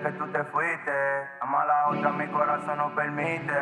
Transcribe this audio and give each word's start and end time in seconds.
que 0.00 0.12
tú 0.12 0.26
te 0.32 0.42
fuiste. 0.44 0.90
Ama 1.40 1.64
la 1.64 1.88
otra, 1.90 2.12
mi 2.12 2.26
corazón 2.28 2.78
no 2.78 2.94
permite. 2.94 3.52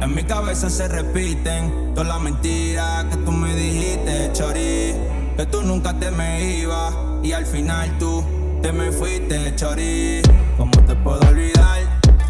En 0.00 0.14
mi 0.14 0.22
cabeza 0.24 0.70
se 0.70 0.88
repiten 0.88 1.92
todas 1.94 2.08
las 2.08 2.20
mentiras 2.20 3.04
que 3.04 3.16
tú 3.18 3.32
me 3.32 3.54
dijiste, 3.54 4.32
chori. 4.32 4.94
Que 5.36 5.46
tú 5.50 5.62
nunca 5.62 5.92
te 5.98 6.10
me 6.10 6.58
ibas 6.58 6.94
y 7.22 7.32
al 7.32 7.46
final 7.46 7.90
tú 7.98 8.24
te 8.62 8.72
me 8.72 8.90
fuiste, 8.90 9.54
chori. 9.56 10.22
¿Cómo 10.56 10.72
te 10.86 10.94
puedo 10.96 11.20
olvidar? 11.28 11.80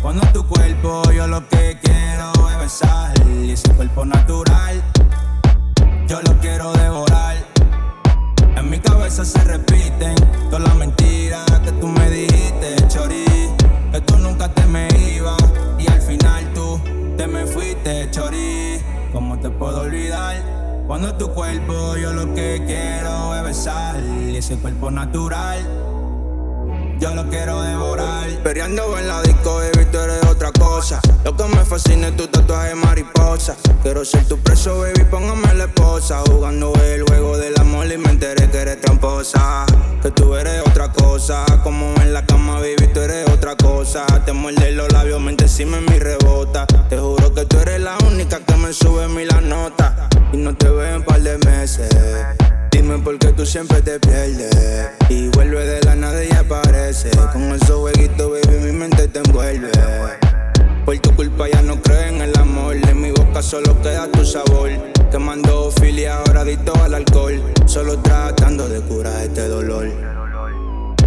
Cuando 0.02 0.26
tu 0.32 0.46
cuerpo 0.46 1.02
yo 1.12 1.26
lo 1.26 1.46
que 1.48 1.78
quiero 1.82 2.32
es 2.50 2.58
besar 2.58 3.14
y 3.28 3.52
ese 3.52 3.72
cuerpo 3.74 4.04
natural 4.04 4.82
yo 6.06 6.20
lo 6.22 6.32
quiero 6.40 6.72
devorar. 6.72 7.27
Cabeza 9.08 9.24
se 9.24 9.42
repiten 9.44 10.14
todas 10.50 10.64
las 10.64 10.76
mentiras 10.76 11.46
que 11.64 11.72
tú 11.72 11.86
me 11.86 12.10
dijiste, 12.10 12.76
chori. 12.88 13.24
Que 13.90 14.02
tú 14.02 14.18
nunca 14.18 14.52
te 14.52 14.66
me 14.66 14.86
ibas 15.14 15.42
y 15.78 15.90
al 15.90 16.02
final 16.02 16.52
tú 16.52 16.78
te 17.16 17.26
me 17.26 17.46
fuiste, 17.46 18.10
chori. 18.10 18.78
¿Cómo 19.10 19.38
te 19.38 19.48
puedo 19.48 19.80
olvidar? 19.80 20.36
Cuando 20.86 21.14
tu 21.14 21.32
cuerpo 21.32 21.96
yo 21.96 22.12
lo 22.12 22.34
que 22.34 22.62
quiero 22.66 23.34
es 23.34 23.44
besar 23.44 23.98
y 24.04 24.36
ese 24.36 24.56
cuerpo 24.56 24.90
natural 24.90 25.87
yo 26.98 27.14
lo 27.14 27.28
quiero 27.28 27.62
devorar. 27.62 28.28
Periando 28.42 28.98
en 28.98 29.08
la 29.08 29.22
disco, 29.22 29.56
baby, 29.56 29.86
tú 29.90 29.98
eres 29.98 30.24
otra 30.26 30.50
cosa. 30.52 31.00
Lo 31.24 31.36
que 31.36 31.44
me 31.44 31.64
fascina 31.64 32.08
es 32.08 32.16
tu 32.16 32.26
tatuaje 32.26 32.74
mariposa. 32.74 33.56
Quiero 33.82 34.04
ser 34.04 34.24
tu 34.26 34.38
preso, 34.38 34.78
baby, 34.80 35.04
póngame 35.10 35.54
la 35.54 35.64
esposa. 35.64 36.22
Jugando 36.26 36.72
el 36.82 37.02
juego 37.02 37.36
del 37.36 37.58
amor 37.60 37.90
y 37.90 37.98
me 37.98 38.10
enteré 38.10 38.48
que 38.50 38.58
eres 38.58 38.80
tramposa. 38.80 39.64
Que 40.02 40.10
tú 40.10 40.34
eres 40.34 40.62
otra 40.66 40.92
cosa. 40.92 41.44
Como 41.62 41.94
en 42.02 42.12
la 42.12 42.24
cama, 42.24 42.54
baby, 42.54 42.88
tú 42.92 43.00
eres 43.00 43.28
otra 43.30 43.56
cosa. 43.56 44.06
Te 44.24 44.32
muerde 44.32 44.72
los 44.72 44.90
labios, 44.92 45.20
mente 45.20 45.44
encima 45.44 45.78
en 45.78 45.84
mi 45.86 45.98
rebota. 45.98 46.66
Te 46.88 46.98
juro 46.98 47.32
que 47.34 47.44
tú 47.44 47.58
eres 47.58 47.80
la 47.80 47.96
única 48.10 48.40
que 48.40 48.56
me 48.56 48.72
sube 48.72 49.08
mi 49.08 49.24
la 49.24 49.40
nota. 49.40 50.08
Y 50.32 50.36
no 50.36 50.54
te 50.56 50.68
veo 50.68 50.96
en 50.96 51.02
par 51.02 51.20
de 51.20 51.38
meses. 51.38 51.88
Dime 52.70 52.98
por 52.98 53.18
qué 53.18 53.32
tú 53.32 53.44
siempre 53.44 53.82
te 53.82 53.97
Ya 61.46 61.62
no 61.62 61.80
creo 61.80 62.02
en 62.02 62.20
el 62.20 62.36
amor. 62.36 62.76
En 62.76 63.00
mi 63.00 63.12
boca 63.12 63.42
solo 63.42 63.80
queda 63.80 64.10
tu 64.10 64.24
sabor. 64.24 64.70
Quemando 65.10 65.70
filia, 65.80 66.18
ahora 66.18 66.40
adicto 66.40 66.72
al 66.82 66.94
alcohol. 66.94 67.40
Solo 67.64 67.96
tratando 68.00 68.68
de 68.68 68.80
curar 68.80 69.22
este 69.22 69.46
dolor. 69.46 69.86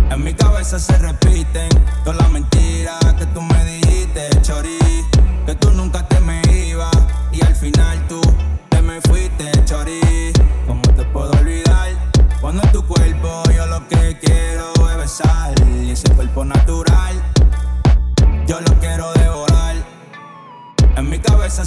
En 0.10 0.24
mi 0.24 0.34
cabeza 0.34 0.80
se 0.80 0.98
repiten 0.98 1.70
todas 2.04 2.18
las 2.18 2.32
mentiras 2.32 3.14
que 3.20 3.26
tú 3.28 3.42
me 3.42 3.66
dijiste, 3.66 4.30
chori. 4.42 4.91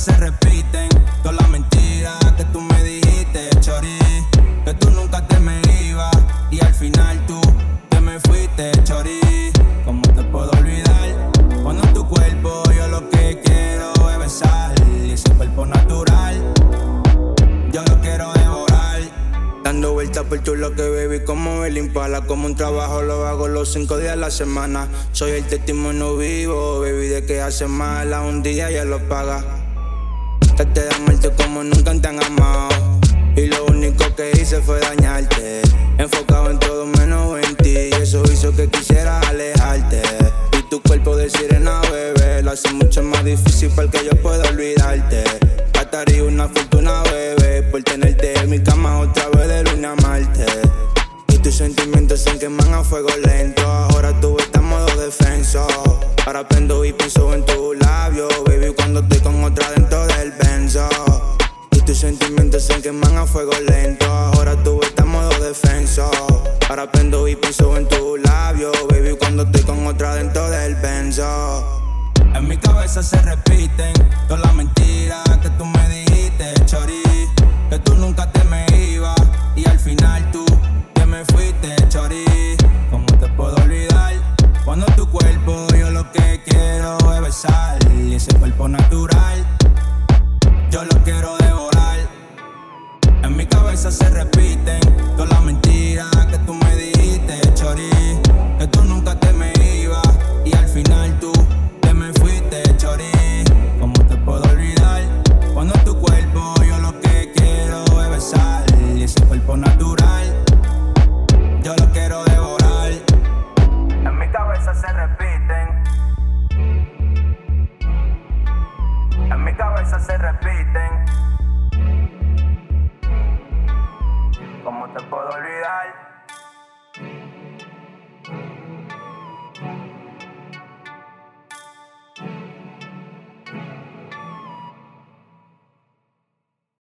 Se 0.05 0.13
repiten 0.19 0.91
todas 1.23 1.41
las 1.41 1.49
mentiras 1.49 2.19
que 2.37 2.45
tú 2.53 2.61
me 2.61 2.83
dijiste, 2.83 3.49
chori. 3.61 3.97
Que 4.67 4.75
tú 4.75 4.91
nunca 4.91 5.27
te 5.27 5.41
me 5.41 5.63
ibas 5.83 6.15
y 6.51 6.61
al 6.61 6.75
final 6.75 7.25
tú 7.27 7.41
te 7.89 8.01
me 8.01 8.21
fuiste, 8.21 8.71
chori. 8.83 9.51
¿Cómo 9.87 10.03
te 10.03 10.23
puedo 10.25 10.51
olvidar? 10.51 11.33
Cuando 11.63 11.89
tu 11.95 12.07
cuerpo 12.07 12.63
yo 12.77 12.87
lo 12.89 13.09
que 13.09 13.41
quiero 13.43 13.93
es 14.11 14.19
besar 14.19 14.75
y 14.95 15.13
ese 15.13 15.33
cuerpo 15.37 15.65
natural 15.65 16.53
yo 17.73 17.83
lo 17.83 17.99
quiero 18.03 18.31
devorar. 18.35 19.01
Dando 19.63 19.95
vueltas 19.95 20.25
por 20.25 20.39
tu 20.41 20.55
lo 20.55 20.75
que 20.75 20.87
baby, 20.87 21.25
como 21.25 21.61
me 21.61 21.71
impala 21.71 22.21
Como 22.21 22.45
un 22.45 22.55
trabajo 22.57 23.01
lo 23.01 23.27
hago 23.27 23.49
los 23.49 23.73
cinco 23.73 23.97
días 23.97 24.13
a 24.13 24.17
la 24.17 24.31
semana. 24.31 24.87
Soy 25.13 25.31
el 25.31 25.47
testimonio 25.47 26.19
vivo, 26.19 26.81
baby, 26.81 27.09
de 27.09 27.25
que 27.25 27.41
hace 27.41 27.69
mal 27.69 28.13
a 28.13 28.21
un 28.21 28.43
día 28.43 28.71
ya 28.71 28.85
lo 28.85 28.99
paga. 29.09 29.64
Que 30.57 30.65
te 30.67 30.85
da 30.85 30.99
muerte 31.01 31.33
como 31.37 31.65
nunca 31.65 31.93
te 32.01 32.07
han 32.07 32.23
amado. 32.23 32.69
Y 33.35 33.47
lo 33.47 33.65
único 33.67 34.05
que 34.15 34.31
hice 34.41 34.61
fue 34.61 34.79
dañarte. 34.79 35.63
Enfocado 35.99 36.49
en 36.49 36.61
todo 36.61 36.87
menos 36.87 37.39
en 37.45 37.57
ti. 37.57 37.77
Y 37.91 37.95
eso 38.01 38.23
hizo 38.33 38.55
que 38.55 38.69
quisiera 38.69 39.19
alejarte. 39.21 40.03
Y 40.57 40.63
tu 40.71 40.81
cuerpo 40.81 41.17
de 41.17 41.29
sirena, 41.29 41.81
bebé, 41.91 42.43
lo 42.43 42.53
hace 42.53 42.73
mucho 42.73 43.03
más 43.03 43.25
difícil 43.25 43.71
para 43.71 43.91
que 43.91 44.05
yo 44.05 44.13
pueda 44.23 44.49
olvidarte. 44.49 45.25
Gastaría 45.73 46.23
una 46.23 46.49
fortuna, 46.49 47.03
bebé, 47.03 47.63
por 47.63 47.83
tenerte 47.83 48.39
en 48.39 48.49
mi 48.49 48.61
cama 48.61 49.01
otra 49.01 49.29
vez 49.31 49.49
de 49.49 49.65
luna 49.65 49.93
a 49.93 50.03
Marte. 50.03 50.47
Y 51.29 51.39
tus 51.39 51.57
sentimientos 51.57 52.21
se 52.21 52.39
queman 52.39 52.73
a 52.73 52.85
fuego 52.85 53.09
lento. 53.27 53.63
Ahora 53.67 54.13
tú 54.21 54.37
estás 54.39 54.63
modo 54.63 54.87
defenso. 55.01 55.67
Ahora 56.27 56.49
prendo 56.49 56.85
y 56.85 56.93
pienso 56.93 57.35
en 57.35 57.45
tu 57.45 57.75
labio, 57.75 57.84
Ahora 66.69 66.91
prendo 66.91 67.29
y 67.29 67.37
pienso 67.37 67.77
en 67.77 67.87
tu 67.89 68.17
labio, 68.17 68.73
baby, 68.89 69.17
cuando 69.19 69.43
estoy 69.43 69.63
con 69.63 69.87
otra 69.87 70.15
dentro 70.15 70.49
del 70.51 70.75
benzo. 70.77 71.83
En 72.35 72.49
mi 72.49 72.57
cabeza 72.57 73.03
se 73.03 73.21
repiten 73.21 73.93